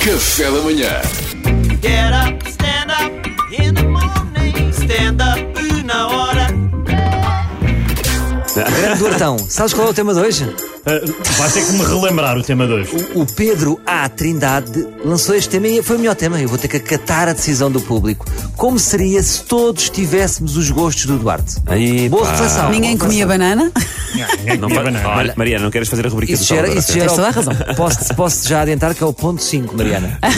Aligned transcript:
Café 0.00 0.44
da 0.44 0.60
manhã. 0.62 1.00
Get 1.80 2.12
up, 2.12 2.48
stand 2.48 2.90
up 2.90 3.12
in 3.58 3.74
the 3.74 3.84
morning. 3.84 4.72
Stand 4.72 5.20
up 5.20 5.38
na 5.84 6.08
hora. 6.08 6.46
Grande 9.04 9.18
Duartão, 9.18 9.46
sabes 9.48 9.72
qual 9.74 9.86
é 9.86 9.90
o 9.90 9.94
tema 9.94 10.14
de 10.14 10.20
hoje? 10.20 10.54
Ah, 10.86 11.00
vai 11.38 11.50
ter 11.50 11.64
que 11.64 11.72
me 11.72 11.84
relembrar 11.84 12.36
o 12.38 12.42
tema 12.42 12.66
2. 12.66 12.88
O 13.14 13.24
Pedro 13.26 13.80
A. 13.86 14.08
Trindade 14.08 14.86
lançou 15.04 15.34
este 15.34 15.48
tema 15.48 15.66
e 15.68 15.82
foi 15.82 15.96
o 15.96 15.98
melhor 15.98 16.14
tema. 16.14 16.40
Eu 16.40 16.48
vou 16.48 16.58
ter 16.58 16.68
que 16.68 16.76
acatar 16.76 17.28
a 17.28 17.32
decisão 17.32 17.70
do 17.70 17.80
público. 17.80 18.26
Como 18.56 18.78
seria 18.78 19.22
se 19.22 19.42
todos 19.44 19.88
tivéssemos 19.88 20.56
os 20.56 20.70
gostos 20.70 21.06
do 21.06 21.18
Duarte? 21.18 21.56
Aí, 21.66 22.08
Boa 22.08 22.24
pá. 22.24 22.30
reflexão. 22.32 22.70
Ninguém 22.70 22.96
boa 22.96 23.08
comia 23.08 23.26
reflexão. 23.26 23.56
banana? 23.56 23.72
Não 24.60 24.68
Não 24.68 25.00
fa- 25.00 25.08
Olha, 25.16 25.34
Mariana, 25.36 25.64
não 25.64 25.70
queres 25.70 25.88
fazer 25.88 26.06
a 26.06 26.10
rubrica 26.10 26.32
Isso 26.32 26.44
do 26.44 26.48
já 26.48 26.56
era, 26.56 26.66
Salvador? 26.66 26.82
isso 26.82 26.92
já 26.98 27.04
ok? 27.04 27.14
era 27.14 27.14
Tens 27.14 27.16
toda 27.16 27.28
a 27.28 27.64
razão. 27.64 27.74
Posso, 27.76 28.14
posso 28.14 28.48
já 28.48 28.60
adiantar 28.62 28.94
que 28.94 29.02
é 29.02 29.06
o 29.06 29.12
ponto 29.12 29.42
5, 29.42 29.76
Mariana. 29.76 30.18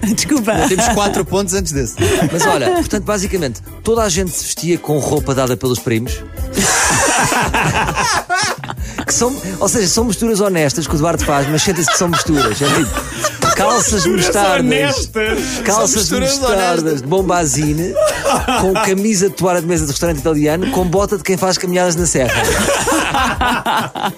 Desculpa. 0.14 0.52
Temos 0.68 0.88
quatro 0.88 1.24
pontos 1.24 1.54
antes 1.54 1.72
desse. 1.72 1.94
Mas 2.32 2.46
olha, 2.46 2.70
portanto, 2.70 3.04
basicamente, 3.04 3.60
toda 3.82 4.02
a 4.02 4.08
gente 4.08 4.30
se 4.30 4.44
vestia 4.44 4.78
com 4.78 4.98
roupa 4.98 5.34
dada 5.34 5.56
pelos 5.56 5.78
primos. 5.80 6.20
que 9.06 9.14
são, 9.14 9.34
ou 9.60 9.68
seja, 9.68 9.88
são 9.88 10.04
misturas 10.04 10.40
honestas 10.40 10.86
que 10.86 10.94
o 10.94 10.98
Duarte 10.98 11.24
faz, 11.24 11.48
mas 11.48 11.62
sentem-se 11.62 11.90
que 11.90 11.98
são 11.98 12.08
misturas. 12.08 12.60
É 12.60 12.66
tipo, 12.66 13.54
calças 13.54 14.06
mostardas. 14.06 15.10
Calças 15.64 16.10
mostardas 16.10 17.02
de 17.02 17.08
bombazine, 17.08 17.94
com 18.60 18.72
camisa 18.74 19.28
de 19.28 19.34
toalha 19.34 19.60
de 19.60 19.66
mesa 19.66 19.84
de 19.84 19.92
restaurante 19.92 20.18
italiano, 20.18 20.70
com 20.70 20.84
bota 20.84 21.16
de 21.16 21.22
quem 21.22 21.36
faz 21.36 21.58
caminhadas 21.58 21.96
na 21.96 22.06
serra. 22.06 22.32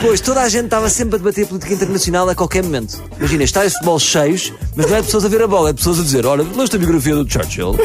Depois, 0.00 0.20
toda 0.20 0.42
a 0.42 0.48
gente 0.48 0.66
estava 0.66 0.88
sempre 0.88 1.16
a 1.16 1.18
debater 1.18 1.44
política 1.46 1.74
internacional 1.74 2.28
a 2.28 2.34
qualquer 2.34 2.62
momento. 2.62 3.02
Imagina, 3.18 3.42
estádios 3.42 3.72
de 3.72 3.78
futebol 3.78 3.98
cheios, 3.98 4.52
mas 4.76 4.88
não 4.88 4.96
é 4.96 5.02
pessoas 5.02 5.24
a 5.24 5.28
ver 5.28 5.42
a 5.42 5.46
bola, 5.48 5.70
é 5.70 5.72
pessoas 5.72 5.98
a 5.98 6.02
dizer: 6.04 6.24
Olha, 6.24 6.46
leste 6.54 6.76
a 6.76 6.78
biografia 6.78 7.16
do 7.16 7.28
Churchill. 7.30 7.74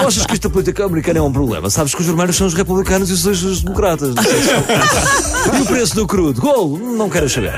Tu 0.00 0.06
achas 0.06 0.26
que 0.26 0.32
esta 0.32 0.48
política 0.48 0.84
americana 0.86 1.18
é 1.18 1.22
um 1.22 1.30
problema? 1.32 1.68
Sabes 1.68 1.94
que 1.94 2.00
os 2.00 2.06
vermelhos 2.06 2.36
são 2.36 2.46
os 2.46 2.54
republicanos 2.54 3.10
e 3.10 3.12
os 3.12 3.20
azuis 3.20 3.42
os 3.42 3.62
democratas. 3.62 4.14
Não 4.14 5.58
e 5.58 5.62
o 5.62 5.66
preço 5.66 5.94
do 5.94 6.06
crudo? 6.06 6.40
Gol? 6.40 6.78
Não 6.78 7.08
quero 7.10 7.28
saber. 7.28 7.52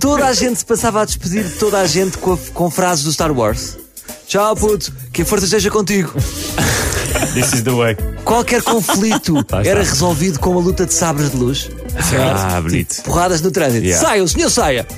Toda 0.00 0.24
a 0.26 0.32
gente 0.32 0.58
se 0.58 0.64
passava 0.64 1.02
a 1.02 1.04
despedir 1.04 1.44
de 1.44 1.50
toda 1.56 1.78
a 1.80 1.86
gente 1.86 2.16
com, 2.18 2.32
a- 2.32 2.38
com 2.54 2.70
frases 2.70 3.04
do 3.04 3.12
Star 3.12 3.30
Wars. 3.30 3.76
Tchau, 4.26 4.56
puto, 4.56 4.90
que 5.12 5.20
a 5.22 5.26
força 5.26 5.44
esteja 5.44 5.70
contigo. 5.70 6.12
This 7.32 7.52
is 7.54 7.62
the 7.62 7.70
way. 7.72 7.96
Qualquer 8.24 8.62
conflito 8.62 9.44
era 9.64 9.80
resolvido 9.82 10.38
com 10.38 10.50
uma 10.50 10.60
luta 10.60 10.84
de 10.86 10.92
sabres 10.94 11.30
de 11.30 11.36
luz. 11.36 11.70
Ah, 12.36 12.60
bonito. 12.60 13.02
Porradas 13.02 13.40
no 13.40 13.50
trânsito. 13.50 13.84
Yeah. 13.86 14.06
Saia, 14.06 14.22
o 14.24 14.28
senhor 14.28 14.50
saia. 14.50 14.86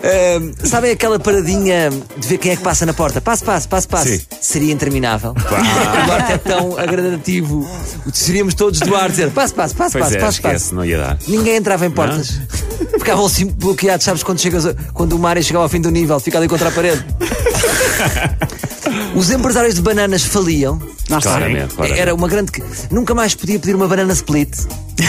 Ahm, 0.00 0.52
sabem 0.64 0.92
aquela 0.92 1.18
paradinha 1.18 1.90
de 2.16 2.28
ver 2.28 2.38
quem 2.38 2.52
é 2.52 2.56
que 2.56 2.62
passa 2.62 2.86
na 2.86 2.92
porta? 2.92 3.20
Passe, 3.20 3.42
passe, 3.42 3.66
passe, 3.66 3.88
passe. 3.88 4.18
Sim. 4.18 4.24
Seria 4.40 4.72
interminável. 4.72 5.34
O 5.38 6.06
Duarte 6.06 6.32
é 6.32 6.38
tão 6.38 6.78
agradativo. 6.78 7.68
Seríamos 8.12 8.54
todos 8.54 8.78
Duarte 8.80 9.10
dizer 9.10 9.30
passe, 9.30 9.52
passe, 9.54 9.74
passe, 9.74 9.92
Pois 9.92 10.04
passe, 10.04 10.16
é, 10.16 10.20
passe, 10.20 10.40
passe. 10.40 10.54
esquece, 10.56 10.74
não 10.74 10.84
ia 10.84 10.98
dar. 10.98 11.18
Ninguém 11.26 11.56
entrava 11.56 11.84
em 11.86 11.90
portas. 11.90 12.40
Ficavam 12.98 13.26
assim 13.26 13.46
bloqueados, 13.46 14.04
sabes, 14.04 14.22
quando, 14.22 14.40
chegas 14.40 14.66
a- 14.66 14.74
quando 14.94 15.14
o 15.14 15.18
Mário 15.18 15.42
chegava 15.42 15.64
ao 15.64 15.68
fim 15.68 15.80
do 15.80 15.90
nível, 15.90 16.18
fica 16.20 16.38
ali 16.38 16.46
contra 16.48 16.68
a 16.68 16.72
parede. 16.72 17.04
Os 19.14 19.30
empresários 19.30 19.74
de 19.74 19.82
bananas 19.82 20.22
faliam. 20.22 20.80
Claramente, 21.22 21.74
claramente. 21.74 22.00
Era 22.00 22.14
uma 22.14 22.28
grande. 22.28 22.52
que- 22.52 22.62
Nunca 22.90 23.14
mais 23.14 23.34
podia 23.34 23.58
pedir 23.58 23.74
uma 23.74 23.88
banana 23.88 24.12
split. 24.12 24.50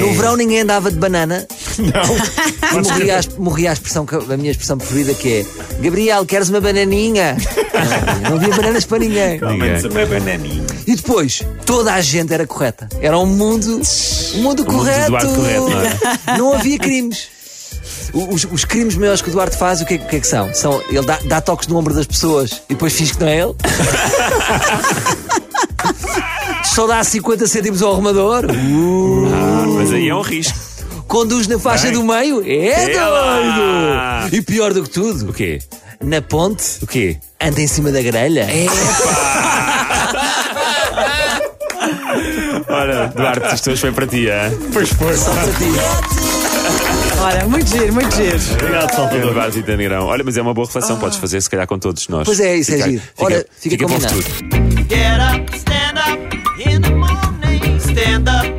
No 0.00 0.12
verão 0.14 0.36
ninguém 0.36 0.60
andava 0.60 0.90
de 0.90 0.98
banana. 0.98 1.46
Não. 1.78 2.18
E 2.70 2.80
morria 2.82 3.18
a, 3.20 3.40
morria 3.40 3.70
a 3.70 3.72
expressão, 3.72 4.04
que- 4.04 4.14
a 4.14 4.36
minha 4.36 4.50
expressão 4.50 4.76
preferida 4.76 5.14
que 5.14 5.32
é 5.40 5.46
Gabriel, 5.82 6.24
queres 6.26 6.48
uma 6.50 6.60
bananinha? 6.60 7.36
Não 8.28 8.36
havia 8.36 8.54
bananas 8.54 8.84
para 8.84 8.98
ninguém. 8.98 9.40
Ninguém. 9.40 9.80
E 10.86 10.96
depois, 10.96 11.42
toda 11.64 11.94
a 11.94 12.00
gente 12.00 12.32
era 12.32 12.46
correta. 12.46 12.88
Era 13.00 13.18
um 13.18 13.26
mundo, 13.26 13.80
um 14.34 14.38
mundo 14.38 14.42
mundo 14.42 14.64
do 14.64 14.64
correto. 14.66 15.08
Duarte 15.10 15.26
correto, 15.34 15.68
não 15.70 15.80
é? 15.80 16.38
Não 16.38 16.52
havia 16.54 16.78
crimes. 16.78 17.28
Os, 18.12 18.44
os 18.50 18.64
crimes 18.64 18.96
maiores 18.96 19.22
que 19.22 19.28
o 19.28 19.32
Duarte 19.32 19.56
faz, 19.56 19.80
o 19.80 19.86
que, 19.86 19.94
é- 19.94 19.98
o 19.98 20.06
que 20.06 20.16
é 20.16 20.20
que 20.20 20.26
são? 20.26 20.52
são 20.54 20.82
ele 20.88 21.04
dá, 21.06 21.18
dá 21.24 21.40
toques 21.40 21.66
no 21.68 21.76
ombro 21.76 21.94
das 21.94 22.06
pessoas 22.06 22.62
e 22.68 22.74
depois 22.74 22.92
finge 22.92 23.14
que 23.14 23.20
não 23.20 23.28
é 23.28 23.38
ele. 23.40 23.54
Só 26.64 26.86
dá 26.86 27.02
50 27.02 27.46
cêntimos 27.46 27.82
ao 27.82 27.92
arrumador. 27.92 28.44
Ah, 28.50 29.64
mas 29.66 29.92
aí 29.92 30.08
é 30.08 30.14
um 30.14 30.20
risco. 30.22 30.56
Conduz 31.06 31.46
na 31.48 31.58
faixa 31.58 31.90
do 31.90 32.04
meio. 32.04 32.42
É 32.46 32.68
É 32.68 32.86
doido! 32.98 34.36
E 34.36 34.42
pior 34.42 34.72
do 34.74 34.82
que 34.82 34.90
tudo, 34.90 35.30
O 35.30 35.32
quê? 35.32 35.60
na 36.00 36.20
ponte, 36.22 36.62
O 36.82 36.86
quê? 36.86 37.16
anda 37.40 37.60
em 37.60 37.66
cima 37.66 37.90
da 37.90 38.00
grelha. 38.02 38.42
É. 38.42 38.66
Ora, 42.68 43.08
Duarte, 43.14 43.54
isto 43.54 43.70
hoje 43.70 43.80
foi 43.80 43.92
para 43.92 44.06
ti, 44.06 44.28
é? 44.28 44.50
Pois 44.72 44.88
foi. 44.90 45.16
Só 45.16 45.30
para 45.32 45.52
ti. 45.52 46.37
Ora, 47.20 47.46
muito 47.48 47.68
giro, 47.68 47.92
muito 47.92 48.14
giro. 48.14 48.38
Obrigado, 48.52 48.94
Salvador. 48.94 49.34
Vasita 49.34 49.76
Negrão. 49.76 50.06
Olha, 50.06 50.22
mas 50.24 50.36
é 50.36 50.42
uma 50.42 50.54
boa 50.54 50.66
reflexão, 50.66 50.96
ah. 50.96 51.00
podes 51.00 51.18
fazer 51.18 51.40
se 51.40 51.50
calhar 51.50 51.66
com 51.66 51.78
todos 51.78 52.06
nós. 52.08 52.24
Pois 52.24 52.40
é, 52.40 52.56
isso 52.56 52.72
é 52.72 52.76
fica, 52.76 52.88
é 52.88 52.90
giro. 52.90 53.02
Fica, 53.02 53.24
Ora, 53.24 53.46
fica, 53.58 53.70
fica 53.70 53.84
combinado. 53.86 54.22
Get 54.88 55.20
up, 55.20 55.56
stand 55.56 55.98
up 55.98 56.68
in 56.68 56.80
the 56.80 56.90
morning, 56.90 57.78
stand 57.78 58.28
up. 58.28 58.57